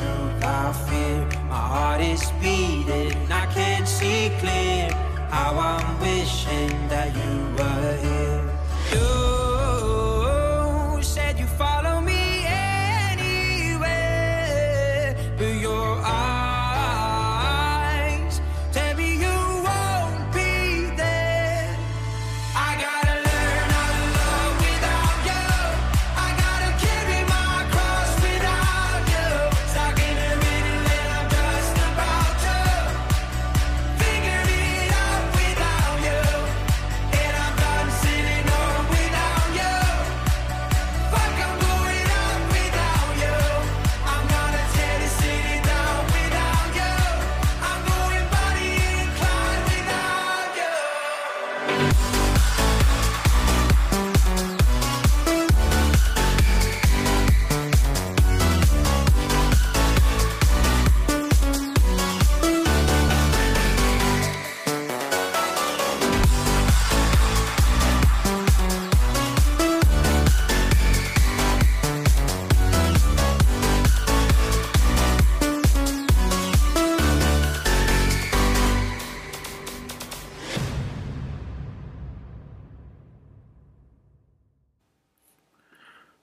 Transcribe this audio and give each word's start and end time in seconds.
through 0.00 0.30
fear. 0.88 1.28
My 1.48 1.62
heart 1.72 2.00
is 2.00 2.32
beating. 2.40 2.59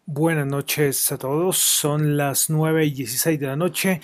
Buenas 0.09 0.47
noches 0.47 1.12
a 1.12 1.18
todos, 1.18 1.57
son 1.57 2.16
las 2.16 2.50
9 2.50 2.85
y 2.85 2.91
16 2.91 3.38
de 3.41 3.45
la 3.45 3.57
noche 3.57 4.00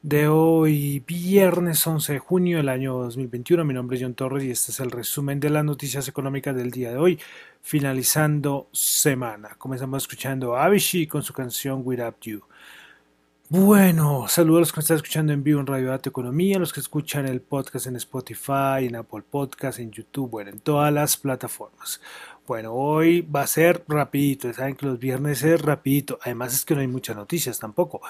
de 0.00 0.28
hoy, 0.28 1.02
viernes 1.04 1.84
11 1.84 2.12
de 2.12 2.18
junio 2.20 2.58
del 2.58 2.68
año 2.68 2.94
2021. 2.98 3.64
Mi 3.64 3.74
nombre 3.74 3.96
es 3.96 4.02
John 4.04 4.14
Torres 4.14 4.44
y 4.44 4.52
este 4.52 4.70
es 4.70 4.78
el 4.78 4.92
resumen 4.92 5.40
de 5.40 5.50
las 5.50 5.64
noticias 5.64 6.06
económicas 6.06 6.54
del 6.54 6.70
día 6.70 6.92
de 6.92 6.98
hoy, 6.98 7.20
finalizando 7.62 8.68
semana. 8.70 9.56
Comenzamos 9.58 10.04
escuchando 10.04 10.54
a 10.54 10.66
Avicii 10.66 11.08
con 11.08 11.24
su 11.24 11.32
canción 11.32 11.82
Without 11.84 12.20
You. 12.20 12.44
Bueno, 13.50 14.26
saludos 14.26 14.56
a 14.56 14.60
los 14.60 14.72
que 14.72 14.78
me 14.78 14.80
están 14.80 14.96
escuchando 14.96 15.32
en 15.34 15.44
vivo 15.44 15.60
en 15.60 15.66
Radio 15.66 15.90
Data 15.90 16.08
Economía, 16.08 16.56
a 16.56 16.60
los 16.60 16.72
que 16.72 16.80
escuchan 16.80 17.26
el 17.26 17.42
podcast 17.42 17.86
en 17.86 17.96
Spotify, 17.96 18.86
en 18.86 18.96
Apple 18.96 19.22
Podcast, 19.30 19.78
en 19.80 19.90
YouTube, 19.90 20.30
bueno, 20.30 20.50
en 20.50 20.60
todas 20.60 20.90
las 20.90 21.18
plataformas. 21.18 22.00
Bueno, 22.46 22.72
hoy 22.72 23.20
va 23.20 23.42
a 23.42 23.46
ser 23.46 23.84
rapidito, 23.86 24.50
saben 24.54 24.76
que 24.76 24.86
los 24.86 24.98
viernes 24.98 25.42
es 25.42 25.60
rapidito, 25.60 26.18
además 26.22 26.54
es 26.54 26.64
que 26.64 26.74
no 26.74 26.80
hay 26.80 26.88
muchas 26.88 27.16
noticias 27.16 27.58
tampoco. 27.58 28.00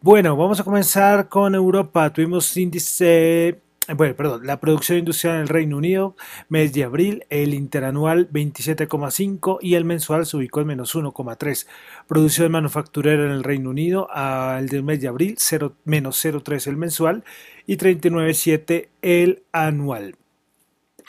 Bueno, 0.00 0.34
vamos 0.38 0.58
a 0.58 0.64
comenzar 0.64 1.28
con 1.28 1.54
Europa, 1.54 2.10
tuvimos 2.10 2.56
índice, 2.56 3.60
bueno, 3.88 4.14
perdón, 4.14 4.46
la 4.46 4.60
producción 4.60 4.98
industrial 4.98 5.36
en 5.36 5.42
el 5.42 5.48
Reino 5.48 5.76
Unido, 5.76 6.14
mes 6.48 6.72
de 6.72 6.84
abril, 6.84 7.24
el 7.30 7.52
interanual 7.52 8.30
27,5 8.30 9.58
y 9.60 9.74
el 9.74 9.84
mensual 9.84 10.24
se 10.24 10.36
ubicó 10.36 10.60
en 10.60 10.68
menos 10.68 10.94
1,3. 10.94 11.66
Producción 12.06 12.52
manufacturera 12.52 13.24
en 13.24 13.32
el 13.32 13.42
Reino 13.42 13.70
Unido, 13.70 14.08
al 14.12 14.68
del 14.68 14.84
mes 14.84 15.00
de 15.00 15.08
abril, 15.08 15.34
0, 15.36 15.74
menos 15.84 16.24
0,3 16.24 16.68
el 16.68 16.76
mensual 16.76 17.24
y 17.66 17.76
39,7 17.76 18.88
el 19.02 19.42
anual. 19.50 20.14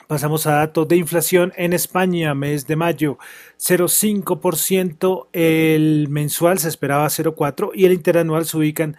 Pasamos 0.08 0.46
a 0.46 0.56
datos 0.56 0.88
de 0.88 0.96
inflación 0.96 1.52
en 1.56 1.72
España, 1.72 2.34
mes 2.34 2.66
de 2.66 2.76
mayo, 2.76 3.16
0,5%, 3.58 5.28
el 5.32 6.08
mensual 6.10 6.58
se 6.58 6.68
esperaba 6.68 7.06
0,4 7.06 7.70
y 7.74 7.86
el 7.86 7.92
interanual 7.92 8.44
se 8.44 8.58
ubica 8.58 8.84
en 8.84 8.96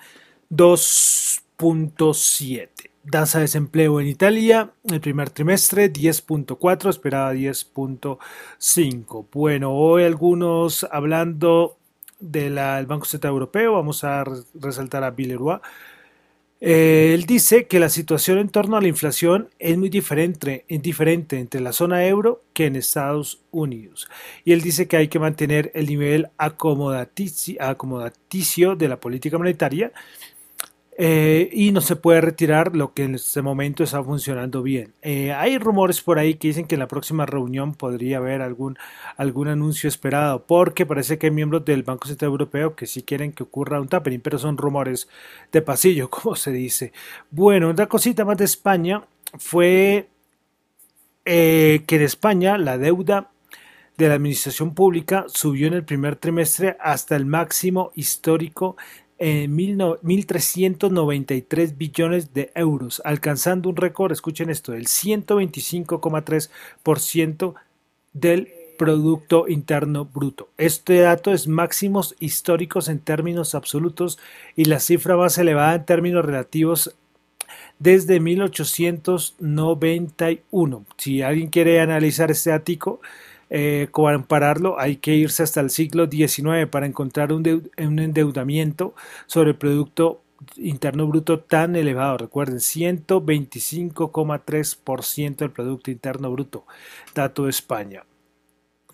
2,7. 0.50 2.95
Tasa 3.10 3.38
de 3.38 3.44
desempleo 3.44 4.02
en 4.02 4.08
Italia, 4.08 4.72
el 4.84 5.00
primer 5.00 5.30
trimestre 5.30 5.94
10.4, 5.94 6.90
esperaba 6.90 7.34
10.5. 7.34 9.28
Bueno, 9.32 9.74
hoy 9.74 10.04
algunos 10.04 10.86
hablando 10.90 11.78
del 12.20 12.56
Banco 12.88 13.06
Central 13.06 13.34
Europeo, 13.34 13.74
vamos 13.74 14.04
a 14.04 14.24
resaltar 14.56 15.04
a 15.04 15.12
Villeroy. 15.12 15.60
Eh, 16.62 17.12
él 17.14 17.26
dice 17.26 17.68
que 17.68 17.80
la 17.80 17.90
situación 17.90 18.40
en 18.40 18.50
torno 18.50 18.76
a 18.76 18.82
la 18.82 18.88
inflación 18.88 19.50
es 19.60 19.78
muy 19.78 19.90
diferente, 19.90 20.66
diferente 20.68 21.38
entre 21.38 21.62
la 21.62 21.74
zona 21.74 22.08
euro 22.08 22.42
que 22.54 22.66
en 22.66 22.76
Estados 22.76 23.44
Unidos. 23.52 24.10
Y 24.46 24.54
él 24.54 24.62
dice 24.62 24.88
que 24.88 24.98
hay 24.98 25.10
que 25.10 25.20
mantener 25.20 25.72
el 25.76 25.86
nivel 25.86 26.30
acomodaticio 26.38 28.76
de 28.76 28.88
la 28.88 29.00
política 29.00 29.38
monetaria 29.38 29.92
eh, 30.98 31.50
y 31.52 31.74
no 31.74 31.82
se 31.82 31.98
puede 31.98 32.22
retirar 32.22 32.74
lo 32.74 32.94
que 32.94 33.04
en 33.04 33.16
este 33.16 33.42
momento 33.42 33.84
está 33.84 34.02
funcionando 34.02 34.64
bien. 34.64 34.94
Eh, 35.02 35.34
hay 35.34 35.58
rumores 35.58 36.02
por 36.02 36.20
ahí 36.20 36.36
que 36.36 36.48
dicen 36.48 36.68
que 36.68 36.76
en 36.76 36.80
la 36.80 36.88
próxima 36.88 37.26
reunión 37.26 37.74
podría 37.74 38.18
haber 38.18 38.42
algún, 38.42 38.78
algún 39.18 39.50
anuncio 39.50 39.90
esperado, 39.90 40.46
porque 40.46 40.86
parece 40.86 41.18
que 41.18 41.28
hay 41.28 41.32
miembros 41.32 41.66
del 41.66 41.84
Banco 41.84 42.08
Central 42.08 42.32
Europeo 42.32 42.76
que 42.76 42.86
sí 42.86 43.04
quieren 43.04 43.34
que 43.34 43.44
ocurra 43.44 43.82
un 43.82 43.90
tapering, 43.90 44.22
pero 44.22 44.40
son 44.40 44.58
rumores 44.58 45.10
de 45.52 45.62
pasillo, 45.62 46.10
como 46.10 46.36
se 46.38 46.52
dice. 46.52 46.94
Bueno, 47.30 47.70
otra 47.70 47.88
cosita 47.88 48.24
más 48.24 48.38
de 48.38 48.46
España 48.46 49.04
fue 49.38 50.08
eh, 51.26 51.84
que 51.88 51.96
en 51.98 52.02
España 52.04 52.58
la 52.58 52.78
deuda 52.78 53.32
de 53.98 54.08
la 54.08 54.16
administración 54.16 54.74
pública 54.74 55.26
subió 55.28 55.68
en 55.68 55.74
el 55.74 55.84
primer 55.84 56.16
trimestre 56.16 56.78
hasta 56.80 57.16
el 57.16 57.26
máximo 57.26 57.92
histórico 57.96 58.78
en 59.18 59.58
1.393 59.58 61.78
billones 61.78 62.34
de 62.34 62.52
euros, 62.56 63.02
alcanzando 63.06 63.70
un 63.70 63.78
récord, 63.78 64.12
escuchen 64.12 64.50
esto, 64.50 64.74
del 64.74 64.88
125,3% 64.88 67.54
del 68.14 68.52
Producto 68.78 69.48
Interno 69.48 70.04
Bruto. 70.06 70.50
Este 70.58 71.00
dato 71.00 71.32
es 71.32 71.48
máximos 71.48 72.16
históricos 72.20 72.90
en 72.90 73.00
términos 73.00 73.56
absolutos 73.56 74.20
y 74.56 74.66
la 74.66 74.80
cifra 74.80 75.16
más 75.16 75.38
elevada 75.38 75.76
en 75.76 75.86
términos 75.86 76.26
relativos 76.26 76.96
desde 77.80 78.20
1891. 78.20 80.86
Si 80.98 81.22
alguien 81.22 81.48
quiere 81.50 81.80
analizar 81.80 82.32
este 82.32 82.52
ático, 82.52 83.00
eh, 83.50 83.88
compararlo, 83.92 84.80
hay 84.80 84.98
que 84.98 85.16
irse 85.16 85.44
hasta 85.44 85.62
el 85.62 85.70
siglo 85.70 86.10
XIX 86.10 86.68
para 86.70 86.86
encontrar 86.86 87.32
un, 87.32 87.70
un 87.78 88.00
endeudamiento 88.00 88.94
sobre 89.28 89.52
el 89.52 89.56
Producto 89.56 90.22
Interno 90.58 91.08
Bruto 91.08 91.40
tan 91.40 91.76
elevado. 91.76 92.18
Recuerden, 92.18 92.58
125,3% 92.58 95.36
del 95.38 95.52
Producto 95.52 95.92
Interno 95.92 96.32
Bruto. 96.32 96.66
Dato 97.14 97.44
de 97.46 97.52
España. 97.52 98.04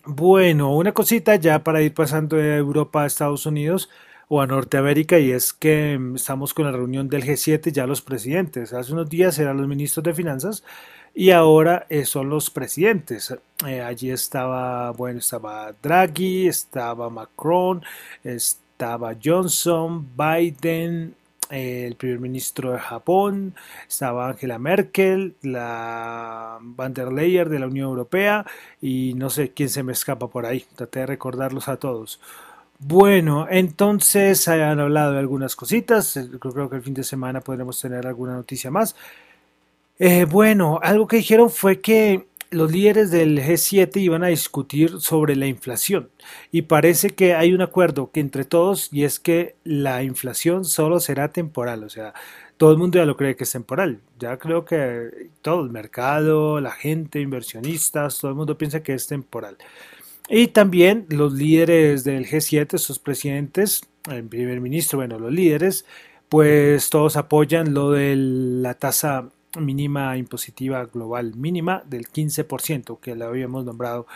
Bueno, 0.04 0.74
una 0.74 0.92
cosita 0.92 1.36
ya 1.36 1.62
para 1.62 1.80
ir 1.80 1.94
pasando 1.94 2.36
de 2.36 2.56
Europa 2.56 3.04
a 3.04 3.06
Estados 3.06 3.46
Unidos 3.46 3.88
o 4.28 4.40
a 4.40 4.46
Norteamérica 4.46 5.18
y 5.18 5.30
es 5.30 5.52
que 5.52 5.98
mm, 5.98 6.16
estamos 6.16 6.54
con 6.54 6.64
la 6.64 6.72
reunión 6.72 7.08
del 7.08 7.22
G7 7.22 7.70
ya 7.70 7.86
los 7.86 8.02
presidentes. 8.02 8.72
Hace 8.72 8.92
unos 8.92 9.08
días 9.08 9.38
eran 9.38 9.58
los 9.58 9.68
ministros 9.68 10.02
de 10.04 10.14
finanzas 10.14 10.64
y 11.14 11.30
ahora 11.30 11.86
eh, 11.88 12.04
son 12.04 12.28
los 12.30 12.50
presidentes. 12.50 13.34
Eh, 13.66 13.80
allí 13.80 14.10
estaba, 14.10 14.90
bueno, 14.92 15.18
estaba 15.18 15.72
Draghi, 15.82 16.48
estaba 16.48 17.10
Macron, 17.10 17.82
estaba 18.24 19.14
Johnson, 19.22 20.08
Biden, 20.16 21.14
el 21.50 21.96
primer 21.96 22.18
ministro 22.18 22.72
de 22.72 22.78
Japón, 22.78 23.54
estaba 23.86 24.30
Angela 24.30 24.58
Merkel, 24.58 25.34
la 25.42 26.58
van 26.62 26.94
der 26.94 27.12
Leyen 27.12 27.50
de 27.50 27.58
la 27.58 27.66
Unión 27.66 27.88
Europea 27.88 28.46
y 28.80 29.12
no 29.14 29.28
sé 29.28 29.50
quién 29.50 29.68
se 29.68 29.82
me 29.82 29.92
escapa 29.92 30.28
por 30.28 30.46
ahí. 30.46 30.64
Traté 30.76 31.00
de 31.00 31.06
recordarlos 31.06 31.68
a 31.68 31.76
todos. 31.76 32.20
Bueno, 32.78 33.46
entonces 33.48 34.48
hayan 34.48 34.80
hablado 34.80 35.12
de 35.12 35.20
algunas 35.20 35.54
cositas. 35.54 36.18
Creo 36.40 36.68
que 36.70 36.76
el 36.76 36.82
fin 36.82 36.94
de 36.94 37.04
semana 37.04 37.40
podremos 37.40 37.80
tener 37.80 38.06
alguna 38.06 38.34
noticia 38.34 38.70
más. 38.70 38.96
Eh, 40.04 40.24
bueno, 40.24 40.80
algo 40.82 41.06
que 41.06 41.18
dijeron 41.18 41.48
fue 41.48 41.80
que 41.80 42.26
los 42.50 42.72
líderes 42.72 43.12
del 43.12 43.38
G7 43.38 44.00
iban 44.00 44.24
a 44.24 44.26
discutir 44.26 44.98
sobre 44.98 45.36
la 45.36 45.46
inflación. 45.46 46.10
Y 46.50 46.62
parece 46.62 47.10
que 47.10 47.34
hay 47.36 47.52
un 47.52 47.62
acuerdo 47.62 48.10
que 48.10 48.18
entre 48.18 48.44
todos 48.44 48.88
y 48.92 49.04
es 49.04 49.20
que 49.20 49.54
la 49.62 50.02
inflación 50.02 50.64
solo 50.64 50.98
será 50.98 51.30
temporal, 51.30 51.84
o 51.84 51.88
sea, 51.88 52.14
todo 52.56 52.72
el 52.72 52.78
mundo 52.78 52.98
ya 52.98 53.04
lo 53.06 53.16
cree 53.16 53.36
que 53.36 53.44
es 53.44 53.52
temporal, 53.52 54.00
ya 54.18 54.38
creo 54.38 54.64
que 54.64 55.30
todo 55.40 55.62
el 55.62 55.70
mercado, 55.70 56.60
la 56.60 56.72
gente, 56.72 57.20
inversionistas, 57.20 58.18
todo 58.18 58.32
el 58.32 58.36
mundo 58.36 58.58
piensa 58.58 58.82
que 58.82 58.94
es 58.94 59.06
temporal. 59.06 59.56
Y 60.28 60.48
también 60.48 61.06
los 61.10 61.32
líderes 61.34 62.02
del 62.02 62.26
G7, 62.26 62.76
sus 62.78 62.98
presidentes, 62.98 63.82
el 64.10 64.24
primer 64.24 64.60
ministro, 64.60 64.98
bueno, 64.98 65.20
los 65.20 65.30
líderes, 65.30 65.86
pues 66.28 66.90
todos 66.90 67.16
apoyan 67.16 67.72
lo 67.72 67.92
de 67.92 68.16
la 68.16 68.74
tasa 68.74 69.30
mínima 69.60 70.16
impositiva 70.16 70.84
global 70.86 71.34
mínima 71.36 71.82
del 71.86 72.08
15% 72.08 72.98
que 73.00 73.14
la 73.14 73.26
habíamos 73.26 73.64
nombrado 73.64 74.06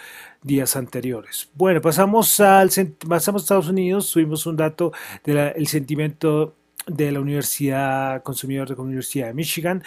días 0.42 0.76
anteriores. 0.76 1.48
Bueno, 1.54 1.80
pasamos 1.80 2.40
al 2.40 2.70
pasamos 3.08 3.42
a 3.42 3.44
Estados 3.44 3.68
Unidos, 3.68 4.10
tuvimos 4.10 4.46
un 4.46 4.56
dato 4.56 4.92
del 5.24 5.66
sentimiento 5.66 6.54
de 6.86 7.12
la 7.12 7.20
Universidad 7.20 8.22
Consumidor 8.22 8.68
de 8.68 8.76
la 8.76 8.82
Universidad 8.82 9.26
de 9.28 9.34
Michigan. 9.34 9.82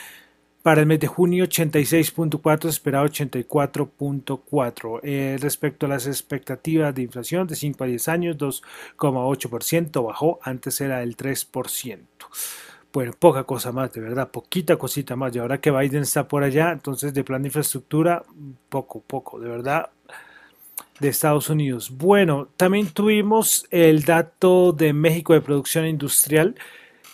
Para 0.62 0.82
el 0.82 0.88
mes 0.88 1.00
de 1.00 1.08
junio 1.08 1.46
86.4, 1.46 2.68
esperado 2.68 3.06
84.4. 3.06 5.00
Eh, 5.04 5.38
respecto 5.40 5.86
a 5.86 5.90
las 5.90 6.06
expectativas 6.06 6.94
de 6.94 7.02
inflación 7.02 7.48
de 7.48 7.56
5 7.56 7.82
a 7.86 7.88
10 7.88 8.08
años, 8.10 8.38
2,8% 8.38 10.06
bajó, 10.06 10.40
antes 10.44 10.82
era 10.82 11.02
el 11.02 11.16
3% 11.16 12.00
bueno, 12.92 13.14
poca 13.18 13.44
cosa 13.44 13.72
más, 13.72 13.94
de 13.94 14.02
verdad, 14.02 14.30
poquita 14.30 14.78
cosita 14.78 15.16
más. 15.16 15.36
Y 15.36 15.40
ahora 15.40 15.60
que 15.60 15.72
Biden 15.72 16.04
está 16.04 16.28
por 16.28 16.44
allá, 16.44 16.72
entonces 16.72 17.14
de 17.14 17.24
plan 17.24 17.42
de 17.42 17.50
infraestructura, 17.50 18.24
poco, 18.70 19.02
poco, 19.02 19.40
de 19.40 19.50
verdad, 19.50 19.90
de 21.00 21.10
Estados 21.10 21.50
Unidos. 21.50 21.92
Bueno, 21.92 22.50
también 22.58 22.88
tuvimos 22.88 23.66
el 23.72 24.04
dato 24.04 24.74
de 24.74 24.94
México 24.94 25.34
de 25.34 25.42
producción 25.42 25.86
industrial. 25.86 26.56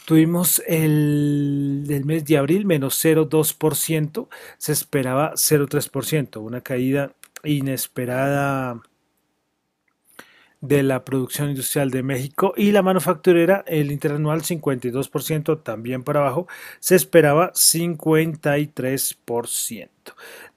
Tuvimos 0.05 0.61
el 0.67 1.83
del 1.87 2.05
mes 2.05 2.25
de 2.25 2.37
abril 2.37 2.65
menos 2.65 3.03
0,2%, 3.03 4.27
se 4.57 4.71
esperaba 4.71 5.33
0,3%, 5.33 6.41
una 6.41 6.61
caída 6.61 7.13
inesperada 7.43 8.81
de 10.67 10.83
la 10.83 11.05
producción 11.05 11.49
industrial 11.49 11.91
de 11.91 12.03
México 12.03 12.53
y 12.55 12.71
la 12.71 12.81
manufacturera, 12.81 13.63
el 13.67 13.91
interanual 13.91 14.41
52% 14.41 15.61
también 15.63 16.03
para 16.03 16.21
abajo, 16.21 16.47
se 16.79 16.95
esperaba 16.95 17.51
53%. 17.53 19.89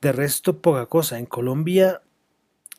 De 0.01 0.13
resto, 0.13 0.59
poca 0.59 0.87
cosa. 0.87 1.19
En 1.19 1.27
Colombia, 1.27 2.01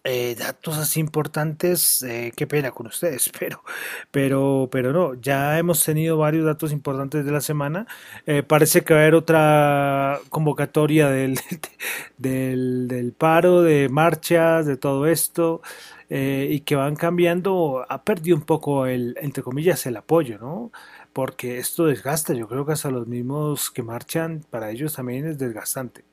eh, 0.05 0.35
datos 0.39 0.77
así 0.77 1.01
importantes, 1.01 2.03
eh, 2.03 2.31
qué 2.35 2.47
pena 2.47 2.71
con 2.71 2.87
ustedes, 2.87 3.29
pero, 3.39 3.63
pero, 4.11 4.69
pero 4.71 4.93
no, 4.93 5.13
ya 5.15 5.59
hemos 5.59 5.83
tenido 5.83 6.17
varios 6.17 6.45
datos 6.45 6.71
importantes 6.71 7.25
de 7.25 7.31
la 7.31 7.41
semana. 7.41 7.85
Eh, 8.25 8.43
parece 8.43 8.83
que 8.83 8.93
va 8.93 9.01
a 9.01 9.03
haber 9.03 9.15
otra 9.15 10.19
convocatoria 10.29 11.09
del, 11.09 11.37
del, 12.17 12.87
del 12.87 13.11
paro, 13.11 13.61
de 13.61 13.89
marchas, 13.89 14.65
de 14.65 14.77
todo 14.77 15.05
esto. 15.05 15.61
Eh, 16.09 16.47
y 16.50 16.61
que 16.61 16.75
van 16.75 16.95
cambiando, 16.95 17.85
ha 17.88 18.03
perdido 18.03 18.35
un 18.35 18.44
poco 18.44 18.88
el, 18.88 19.15
entre 19.21 19.44
comillas, 19.44 19.85
el 19.85 19.95
apoyo, 19.98 20.39
¿no? 20.39 20.72
Porque 21.13 21.60
esto 21.60 21.86
desgasta, 21.86 22.34
yo 22.34 22.48
creo 22.48 22.65
que 22.65 22.72
hasta 22.74 22.89
los 22.89 23.07
mismos 23.07 23.69
que 23.69 23.84
marchan, 23.84 24.43
para 24.50 24.72
ellos 24.72 24.93
también 24.95 25.27
es 25.27 25.38
desgastante. 25.38 26.03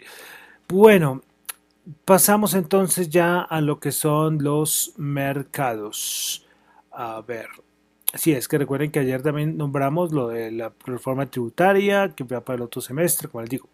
Bueno, 0.69 1.23
pasamos 2.05 2.55
entonces 2.55 3.09
ya 3.11 3.41
a 3.41 3.61
lo 3.61 3.81
que 3.81 3.93
son 3.93 4.43
los 4.43 4.93
mercados. 4.99 6.47
A 6.91 7.23
ver, 7.23 7.49
Sí, 8.15 8.33
es 8.33 8.49
que 8.49 8.59
recuerden 8.59 8.91
que 8.91 9.01
ayer 9.01 9.23
también 9.23 9.57
nombramos 9.57 10.13
lo 10.13 10.29
de 10.29 10.51
la 10.51 10.73
reforma 10.87 11.27
tributaria, 11.27 12.15
que 12.15 12.25
va 12.25 12.41
para 12.41 12.57
el 12.57 12.63
otro 12.63 12.81
semestre, 12.81 13.29
como 13.29 13.43
les 13.43 13.51
digo. 13.51 13.69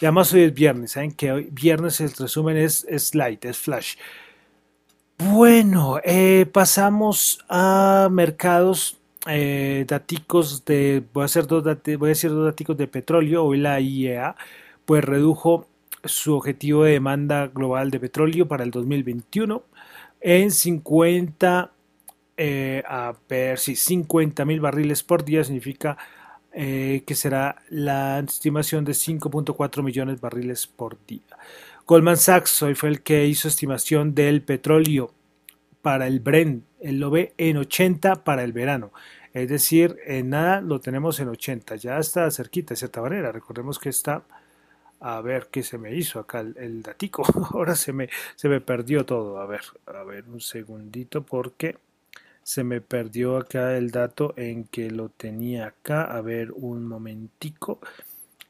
Ya 0.00 0.12
más 0.12 0.32
hoy 0.32 0.42
es 0.42 0.54
viernes, 0.54 0.92
¿saben 0.92 1.12
que 1.12 1.32
hoy 1.32 1.48
viernes 1.52 2.00
el 2.00 2.12
resumen 2.12 2.56
es, 2.56 2.84
es 2.88 3.14
light, 3.14 3.44
es 3.44 3.58
flash. 3.58 3.96
Bueno, 5.18 5.98
eh, 6.04 6.46
pasamos 6.52 7.44
a 7.48 8.08
mercados 8.10 8.98
eh, 9.26 9.84
daticos 9.88 10.64
de, 10.64 11.02
voy 11.12 11.22
a, 11.22 11.24
hacer 11.24 11.46
dos 11.46 11.64
decir 11.64 12.30
dos 12.30 12.54
de 12.54 12.86
petróleo, 12.86 13.44
hoy 13.44 13.58
la 13.58 13.80
IEA 13.80 14.36
pues 14.84 15.04
redujo 15.04 15.66
su 16.04 16.34
objetivo 16.34 16.84
de 16.84 16.92
demanda 16.92 17.48
global 17.48 17.90
de 17.90 17.98
petróleo 18.00 18.46
para 18.46 18.62
el 18.62 18.70
2021 18.70 19.64
en 20.20 20.50
50, 20.52 21.72
eh, 22.36 22.82
a 22.86 23.14
ver 23.28 23.58
si 23.58 23.74
50 23.76 24.44
mil 24.44 24.60
barriles 24.60 25.02
por 25.02 25.24
día 25.24 25.42
significa 25.44 25.98
eh, 26.52 27.02
que 27.06 27.14
será 27.14 27.56
la 27.68 28.20
estimación 28.20 28.84
de 28.84 28.92
5.4 28.92 29.82
millones 29.82 30.16
de 30.16 30.20
barriles 30.20 30.66
por 30.66 30.96
día. 31.06 31.36
Goldman 31.88 32.18
Sachs 32.18 32.62
hoy 32.62 32.74
fue 32.74 32.90
el 32.90 33.00
que 33.00 33.24
hizo 33.24 33.48
estimación 33.48 34.14
del 34.14 34.42
petróleo 34.42 35.14
para 35.80 36.06
el 36.06 36.20
Brent. 36.20 36.66
Él 36.80 37.00
lo 37.00 37.10
ve 37.10 37.32
en 37.38 37.56
80 37.56 38.24
para 38.24 38.44
el 38.44 38.52
verano. 38.52 38.92
Es 39.32 39.48
decir, 39.48 39.96
en 40.04 40.28
nada 40.28 40.60
lo 40.60 40.80
tenemos 40.80 41.18
en 41.18 41.28
80. 41.28 41.76
Ya 41.76 41.98
está 41.98 42.30
cerquita 42.30 42.74
de 42.74 42.76
cierta 42.76 43.00
manera. 43.00 43.32
Recordemos 43.32 43.78
que 43.78 43.88
está... 43.88 44.22
A 45.00 45.22
ver 45.22 45.48
qué 45.50 45.62
se 45.62 45.78
me 45.78 45.94
hizo 45.94 46.18
acá 46.18 46.40
el, 46.40 46.82
datico. 46.82 47.22
Ahora 47.54 47.74
se 47.74 47.94
me, 47.94 48.10
se 48.36 48.50
me 48.50 48.60
perdió 48.60 49.06
todo. 49.06 49.38
A 49.40 49.46
ver, 49.46 49.62
a 49.86 50.02
ver 50.02 50.28
un 50.28 50.42
segundito 50.42 51.24
porque 51.24 51.78
se 52.42 52.64
me 52.64 52.82
perdió 52.82 53.38
acá 53.38 53.78
el 53.78 53.92
dato 53.92 54.34
en 54.36 54.64
que 54.64 54.90
lo 54.90 55.08
tenía 55.08 55.68
acá. 55.68 56.02
A 56.02 56.20
ver 56.20 56.52
un 56.52 56.86
momentico 56.86 57.80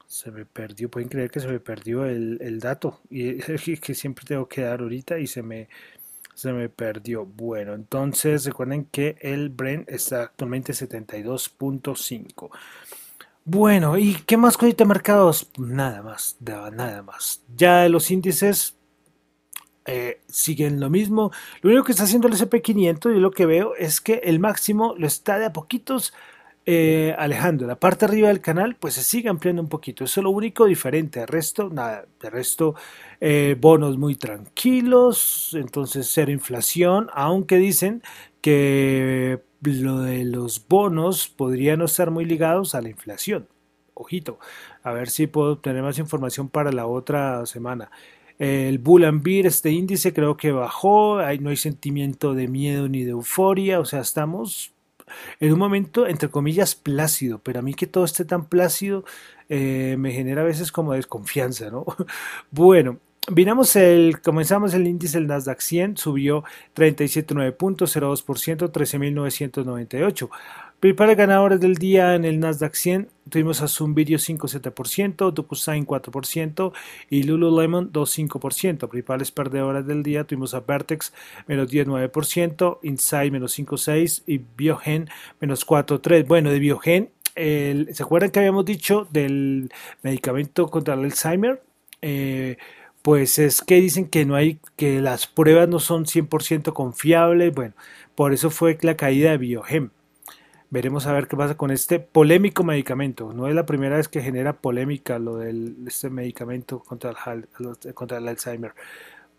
se 0.09 0.31
me 0.31 0.43
perdió, 0.43 0.89
pueden 0.89 1.07
creer 1.07 1.29
que 1.29 1.39
se 1.39 1.47
me 1.47 1.59
perdió 1.59 2.03
el, 2.03 2.59
dato 2.59 2.99
y 3.11 3.35
que 3.77 3.93
siempre 3.93 4.25
tengo 4.25 4.47
que 4.47 4.61
dar 4.61 4.81
ahorita 4.81 5.19
y 5.19 5.27
se 5.27 5.43
me, 5.43 5.69
se 6.33 6.51
me 6.51 6.67
perdió. 6.67 7.27
Bueno, 7.27 7.75
entonces 7.75 8.43
recuerden 8.43 8.85
que 8.85 9.17
el 9.21 9.49
Brent 9.49 9.87
está 9.87 10.23
actualmente 10.23 10.73
72.5. 10.73 12.49
Bueno, 13.45 13.99
¿y 13.99 14.15
qué 14.25 14.35
más 14.35 14.57
cosita 14.57 14.83
mercados? 14.83 15.51
Nada 15.59 16.01
más, 16.01 16.37
nada 16.39 17.03
más. 17.03 17.43
Ya 17.55 17.87
los 17.87 18.09
índices 18.09 18.75
eh, 19.85 20.21
siguen 20.27 20.79
lo 20.79 20.89
mismo. 20.89 21.31
Lo 21.61 21.69
único 21.69 21.85
que 21.85 21.91
está 21.91 22.05
haciendo 22.05 22.27
el 22.27 22.33
SP500, 22.33 23.15
y 23.15 23.19
lo 23.19 23.29
que 23.29 23.45
veo, 23.45 23.75
es 23.75 24.01
que 24.01 24.21
el 24.23 24.39
máximo 24.39 24.95
lo 24.97 25.05
está 25.05 25.37
de 25.37 25.45
a 25.45 25.53
poquitos 25.53 26.13
eh, 26.71 27.15
alejando 27.17 27.65
la 27.65 27.79
parte 27.79 28.05
arriba 28.05 28.27
del 28.27 28.41
canal, 28.41 28.75
pues 28.75 28.93
se 28.93 29.01
sigue 29.01 29.27
ampliando 29.27 29.59
un 29.59 29.69
poquito. 29.69 30.03
Eso 30.03 30.19
es 30.19 30.23
lo 30.23 30.29
único 30.29 30.67
diferente. 30.67 31.19
El 31.21 31.27
resto, 31.27 31.67
nada. 31.71 32.05
El 32.21 32.31
resto, 32.31 32.75
eh, 33.19 33.57
bonos 33.59 33.97
muy 33.97 34.13
tranquilos. 34.13 35.55
Entonces, 35.55 36.07
cero 36.13 36.31
inflación. 36.31 37.09
Aunque 37.13 37.57
dicen 37.57 38.03
que 38.39 39.41
lo 39.63 40.01
de 40.01 40.25
los 40.25 40.67
bonos 40.67 41.27
podría 41.27 41.75
no 41.75 41.85
estar 41.85 42.11
muy 42.11 42.25
ligados 42.25 42.75
a 42.75 42.81
la 42.81 42.89
inflación. 42.89 43.47
Ojito, 43.95 44.37
a 44.83 44.93
ver 44.93 45.09
si 45.09 45.25
puedo 45.25 45.53
obtener 45.53 45.81
más 45.81 45.97
información 45.97 46.49
para 46.49 46.71
la 46.71 46.85
otra 46.85 47.47
semana. 47.47 47.89
El 48.37 48.77
Bull 48.77 49.05
and 49.05 49.23
Beer, 49.23 49.47
este 49.47 49.71
índice 49.71 50.13
creo 50.13 50.37
que 50.37 50.51
bajó, 50.51 51.17
no 51.39 51.49
hay 51.49 51.57
sentimiento 51.57 52.35
de 52.35 52.47
miedo 52.47 52.87
ni 52.87 53.03
de 53.03 53.11
euforia, 53.11 53.79
o 53.79 53.85
sea, 53.85 54.01
estamos 54.01 54.75
en 55.39 55.53
un 55.53 55.59
momento, 55.59 56.07
entre 56.07 56.29
comillas, 56.29 56.75
plácido, 56.75 57.39
pero 57.39 57.59
a 57.59 57.61
mí 57.61 57.73
que 57.73 57.87
todo 57.87 58.05
esté 58.05 58.25
tan 58.25 58.45
plácido 58.45 59.05
eh, 59.49 59.95
me 59.97 60.11
genera 60.11 60.41
a 60.41 60.45
veces 60.45 60.71
como 60.71 60.93
desconfianza, 60.93 61.69
¿no? 61.69 61.85
bueno, 62.51 62.99
Vinamos 63.27 63.75
el, 63.75 64.21
comenzamos 64.21 64.73
el 64.73 64.87
índice 64.87 65.19
del 65.19 65.27
Nasdaq 65.27 65.59
100, 65.59 65.97
subió 65.97 66.43
37,9.02%, 66.75 68.71
13.998. 68.71 70.29
Principales 70.79 71.17
ganadores 71.17 71.59
del 71.59 71.75
día 71.75 72.15
en 72.15 72.23
el 72.23 72.39
Nasdaq 72.39 72.73
100 72.73 73.09
tuvimos 73.29 73.61
a 73.61 73.67
Zoom 73.67 73.93
Video 73.93 74.17
5,7%, 74.17 75.31
DocuSign 75.31 75.85
4% 75.85 76.71
y 77.09 77.23
Lululemon 77.23 77.91
2,5%. 77.91 78.87
Principales 78.87 79.31
perdedoras 79.31 79.85
del 79.85 80.03
día 80.03 80.23
tuvimos 80.23 80.53
a 80.53 80.61
Vertex 80.61 81.13
menos 81.47 81.69
10,9%, 81.69 82.79
Insight 82.83 83.31
menos 83.33 83.59
5,6% 83.59 84.23
y 84.25 84.37
Biogen 84.37 85.09
menos 85.41 85.67
4,3%. 85.67 86.25
Bueno, 86.25 86.49
de 86.49 86.59
Biogen, 86.59 87.09
¿se 87.35 88.01
acuerdan 88.01 88.31
que 88.31 88.39
habíamos 88.39 88.63
dicho 88.63 89.05
del 89.11 89.69
medicamento 90.01 90.69
contra 90.69 90.93
el 90.93 91.03
Alzheimer? 91.03 91.61
Eh, 92.01 92.55
pues 93.01 93.39
es 93.39 93.61
que 93.61 93.75
dicen 93.75 94.07
que 94.07 94.25
no 94.25 94.35
hay, 94.35 94.59
que 94.75 95.01
las 95.01 95.27
pruebas 95.27 95.69
no 95.69 95.79
son 95.79 96.05
100% 96.05 96.73
confiables. 96.73 97.53
Bueno, 97.53 97.73
por 98.15 98.33
eso 98.33 98.49
fue 98.49 98.77
la 98.81 98.97
caída 98.97 99.31
de 99.31 99.37
Biogen. 99.37 99.91
Veremos 100.71 101.07
a 101.07 101.13
ver 101.13 101.27
qué 101.27 101.35
pasa 101.35 101.57
con 101.57 101.71
este 101.71 101.99
polémico 101.99 102.63
medicamento. 102.63 103.33
No 103.33 103.47
es 103.47 103.55
la 103.55 103.65
primera 103.65 103.97
vez 103.97 104.07
que 104.07 104.21
genera 104.21 104.53
polémica 104.53 105.17
lo 105.17 105.37
de 105.37 105.73
este 105.87 106.09
medicamento 106.11 106.79
contra 106.79 107.15
el, 107.33 107.47
contra 107.95 108.19
el 108.19 108.27
Alzheimer. 108.27 108.73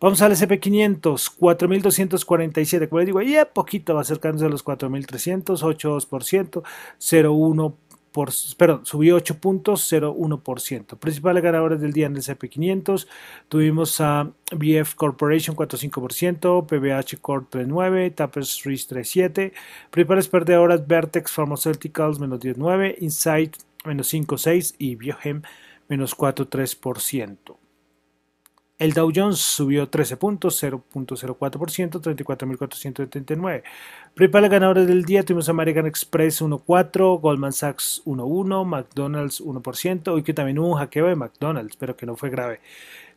Vamos 0.00 0.23
al 0.23 0.33
SP500, 0.33 1.37
4.247. 1.38 2.88
Como 2.88 3.00
les 3.00 3.07
digo, 3.07 3.21
ya 3.23 3.45
poquito 3.45 3.95
va 3.95 4.00
acercándose 4.00 4.47
a 4.47 4.49
los 4.49 4.64
4.300, 4.64 5.61
8%, 5.61 6.62
0,1% 6.99 7.75
perdón, 8.57 8.85
subió 8.85 9.17
8.01%. 9.19 10.99
Principales 10.99 11.43
ganadores 11.43 11.81
del 11.81 11.93
día 11.93 12.07
en 12.07 12.17
el 12.17 12.23
CP500 12.23 13.07
tuvimos 13.49 14.00
a 14.00 14.31
BF 14.52 14.95
Corporation 14.95 15.57
4.5%, 15.57 16.67
PBH 16.67 17.21
Corp 17.21 17.55
3.9%, 17.55 18.14
Tapestry 18.14 18.75
3.7%. 18.75 19.52
Principales 19.90 20.29
perdedoras 20.29 20.87
Vertex 20.87 21.33
Pharmaceuticals 21.33 22.19
menos 22.19 22.40
10.9%, 22.40 22.97
Insight 23.00 23.57
menos 23.85 24.12
5.6% 24.12 24.75
y 24.79 24.97
Biohem 24.97 25.43
menos 25.88 26.17
4.3%. 26.17 27.57
El 28.80 28.94
Dow 28.94 29.12
Jones 29.14 29.38
subió 29.38 29.90
13 29.90 30.16
puntos, 30.16 30.64
0.04%, 30.64 32.00
34.479. 32.00 33.62
Principales 34.14 34.50
ganadores 34.50 34.87
del 34.87 35.04
día 35.04 35.22
tuvimos 35.22 35.50
American 35.50 35.87
Express 35.87 36.40
1.4, 36.40 37.20
Goldman 37.20 37.52
Sachs 37.52 38.00
1.1, 38.06 38.64
McDonald's 38.64 39.42
1%. 39.42 40.08
Hoy 40.08 40.22
que 40.22 40.32
también 40.32 40.58
hubo 40.58 40.68
un 40.68 40.78
hackeo 40.78 41.08
de 41.08 41.14
McDonald's, 41.14 41.76
pero 41.76 41.94
que 41.94 42.06
no 42.06 42.16
fue 42.16 42.30
grave. 42.30 42.60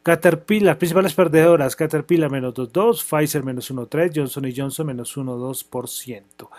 Caterpillar, 0.03 0.77
principales 0.77 1.13
perdedoras, 1.13 1.77
Caterpillar 1.77 2.29
menos 2.29 2.53
2.2, 2.53 3.01
Pfizer 3.01 3.46
menos 3.46 3.72
1.3, 3.72 4.12
Johnson 4.13 4.43
Johnson 4.53 4.88
menos 4.88 5.15
1.2%. 5.15 6.50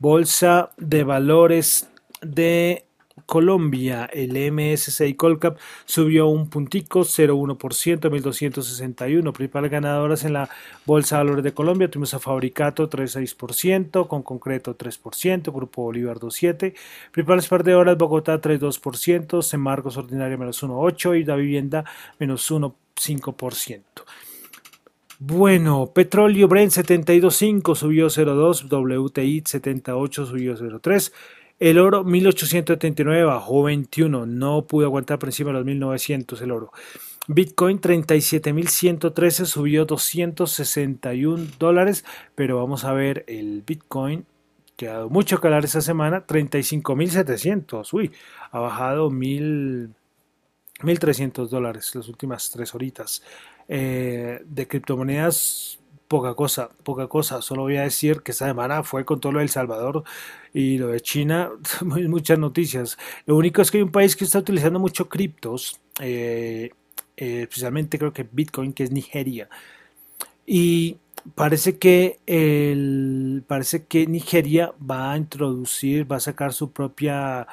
Bolsa 0.00 0.72
de 0.76 1.04
valores 1.04 1.88
de 2.22 2.87
Colombia, 3.28 4.08
el 4.10 4.30
MSCI 4.50 5.12
Colcap 5.12 5.58
subió 5.84 6.28
un 6.28 6.48
puntico, 6.48 7.00
0,1%, 7.00 8.10
1261. 8.10 9.32
Principales 9.34 9.70
ganadoras 9.70 10.24
en 10.24 10.32
la 10.32 10.48
Bolsa 10.86 11.18
de 11.18 11.24
Valores 11.24 11.44
de 11.44 11.52
Colombia 11.52 11.90
tuvimos 11.90 12.14
a 12.14 12.20
Fabricato 12.20 12.88
3,6%, 12.88 14.08
con 14.08 14.22
Concreto 14.22 14.78
3%, 14.78 15.52
Grupo 15.52 15.82
Bolívar 15.82 16.18
2,7%. 16.18 16.72
Principales 17.12 17.48
perdedoras 17.48 17.98
Bogotá 17.98 18.40
3,2%, 18.40 19.42
Semargos 19.42 19.98
Ordinaria 19.98 20.38
menos 20.38 20.62
1,8% 20.62 21.20
y 21.20 21.24
la 21.24 21.36
Vivienda 21.36 21.84
menos 22.18 22.50
1,5%. 22.50 23.82
Bueno, 25.20 25.90
petróleo 25.92 26.46
Brent 26.46 26.70
72.5 26.70 27.74
subió 27.74 28.06
0.2, 28.06 28.68
WTI 28.70 29.42
78 29.44 30.26
subió 30.26 30.56
0.3, 30.56 31.12
el 31.58 31.78
oro 31.78 32.04
1879 32.04 33.24
bajó 33.24 33.62
21, 33.64 34.26
no 34.26 34.66
pudo 34.66 34.86
aguantar 34.86 35.18
por 35.18 35.28
encima 35.28 35.50
de 35.50 35.54
los 35.54 35.64
1900 35.64 36.40
el 36.40 36.50
oro. 36.50 36.72
Bitcoin 37.26 37.80
37.113 37.80 39.44
subió 39.44 39.84
261 39.84 41.46
dólares, 41.58 42.04
pero 42.34 42.56
vamos 42.56 42.84
a 42.84 42.92
ver 42.92 43.24
el 43.26 43.62
Bitcoin 43.66 44.24
que 44.76 44.88
ha 44.88 44.92
dado 44.92 45.10
mucho 45.10 45.40
calar 45.40 45.64
esta 45.64 45.80
semana, 45.80 46.24
35.700, 46.24 47.92
uy, 47.92 48.12
ha 48.52 48.60
bajado 48.60 49.10
1.300 49.10 51.48
dólares 51.48 51.92
las 51.96 52.08
últimas 52.08 52.48
tres 52.50 52.72
horitas. 52.74 53.22
Eh, 53.70 54.40
de 54.46 54.66
criptomonedas 54.66 55.78
poca 56.08 56.34
cosa, 56.34 56.70
poca 56.82 57.06
cosa. 57.06 57.42
Solo 57.42 57.62
voy 57.62 57.76
a 57.76 57.82
decir 57.82 58.22
que 58.22 58.32
esta 58.32 58.46
semana 58.46 58.82
fue 58.82 59.04
con 59.04 59.20
todo 59.20 59.32
lo 59.32 59.38
de 59.38 59.44
El 59.44 59.50
Salvador 59.50 60.04
y 60.52 60.78
lo 60.78 60.88
de 60.88 61.00
China, 61.00 61.50
muchas 61.82 62.38
noticias. 62.38 62.98
Lo 63.26 63.36
único 63.36 63.62
es 63.62 63.70
que 63.70 63.78
hay 63.78 63.82
un 63.84 63.92
país 63.92 64.16
que 64.16 64.24
está 64.24 64.38
utilizando 64.40 64.80
mucho 64.80 65.08
criptos, 65.08 65.80
eh, 66.00 66.70
eh, 67.16 67.42
especialmente 67.42 67.98
creo 67.98 68.12
que 68.12 68.26
Bitcoin, 68.30 68.72
que 68.72 68.84
es 68.84 68.90
Nigeria. 68.90 69.48
Y 70.46 70.96
parece 71.34 71.78
que 71.78 72.20
el, 72.26 73.44
parece 73.46 73.84
que 73.84 74.06
Nigeria 74.06 74.72
va 74.78 75.12
a 75.12 75.16
introducir, 75.18 76.10
va 76.10 76.16
a 76.16 76.20
sacar 76.20 76.52
su 76.52 76.72
propia 76.72 77.46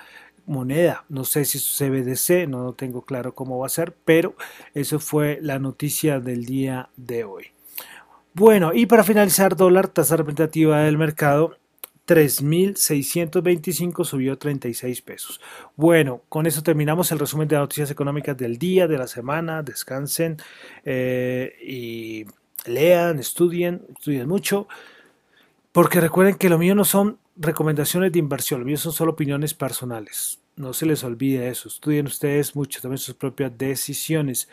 moneda. 0.46 1.06
No 1.10 1.26
sé 1.26 1.46
si 1.46 1.58
es 1.58 1.78
CBDC, 1.78 2.48
no 2.48 2.74
tengo 2.74 3.04
claro 3.04 3.34
cómo 3.36 3.60
va 3.60 3.68
a 3.68 3.70
ser, 3.70 3.96
pero 4.06 4.36
eso 4.74 5.00
fue 5.00 5.40
la 5.42 5.60
noticia 5.60 6.20
del 6.20 6.46
día 6.46 6.90
de 6.96 7.24
hoy. 7.26 7.55
Bueno, 8.36 8.72
y 8.74 8.86
para 8.86 9.06
finalizar, 9.06 9.56
dólar, 9.56 9.88
tasa 9.88 10.18
representativa 10.18 10.82
del 10.82 10.98
mercado, 10.98 11.58
3.625 12.06 14.04
subió 14.04 14.38
36 14.38 15.02
pesos. 15.02 15.40
Bueno, 15.78 16.22
con 16.28 16.46
eso 16.46 16.62
terminamos 16.62 17.14
el 17.14 17.20
resumen 17.20 17.48
de 17.48 17.56
noticias 17.56 17.92
económicas 17.92 18.36
del 18.36 18.58
día, 18.58 18.90
de 18.90 18.98
la 18.98 19.08
semana. 19.08 19.64
Descansen 19.64 20.36
eh, 20.84 21.54
y 21.66 22.26
lean, 22.66 23.20
estudien, 23.20 23.86
estudien 23.96 24.28
mucho. 24.28 24.68
Porque 25.72 26.02
recuerden 26.02 26.36
que 26.36 26.50
lo 26.50 26.58
mío 26.58 26.76
no 26.76 26.84
son 26.84 27.20
recomendaciones 27.38 28.12
de 28.12 28.20
inversión, 28.20 28.60
lo 28.60 28.66
mío 28.66 28.76
son 28.76 28.92
solo 28.92 29.14
opiniones 29.14 29.54
personales. 29.54 30.42
No 30.58 30.74
se 30.74 30.86
les 30.86 31.06
olvide 31.06 31.48
eso. 31.48 31.70
Estudien 31.70 32.08
ustedes 32.08 32.54
mucho, 32.54 32.82
también 32.82 32.98
sus 32.98 33.16
propias 33.16 33.58
decisiones. 33.58 34.50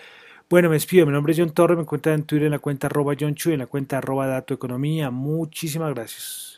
Bueno, 0.52 0.68
me 0.68 0.74
despido. 0.74 1.06
Mi 1.06 1.12
nombre 1.12 1.32
es 1.32 1.38
John 1.38 1.52
Torre. 1.52 1.76
Me 1.76 1.80
encuentran 1.80 2.14
en 2.16 2.26
Twitter 2.26 2.44
en 2.44 2.50
la 2.50 2.58
cuenta 2.58 2.86
arroba 2.86 3.14
John 3.18 3.34
Chu 3.34 3.48
y 3.48 3.52
en 3.54 3.60
la 3.60 3.66
cuenta 3.66 3.96
arroba 3.96 4.26
Dato 4.26 4.52
Economía. 4.52 5.10
Muchísimas 5.10 5.94
gracias. 5.94 6.51